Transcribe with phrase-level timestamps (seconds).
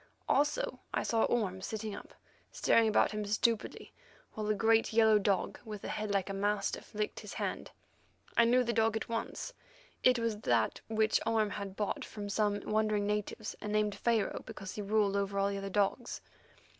[0.27, 2.15] Also, I saw Orme sitting up,
[2.51, 3.93] staring about him stupidly,
[4.33, 7.69] while a great yellow dog, with a head like a mastiff, licked his hand.
[8.35, 9.53] I knew the dog at once;
[10.03, 14.73] it was that which Orme had bought from some wandering natives, and named Pharaoh because
[14.73, 16.19] he ruled over all other dogs.